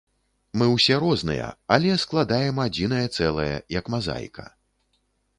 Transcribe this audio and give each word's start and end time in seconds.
Мы 0.59 0.67
ўсе 0.75 0.95
розныя, 1.01 1.49
але 1.75 1.97
складаем 2.03 2.61
адзінае 2.63 3.03
цэлае, 3.17 3.53
як 3.75 3.91
мазаіка. 3.95 4.47